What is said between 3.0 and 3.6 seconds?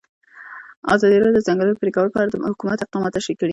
تشریح کړي.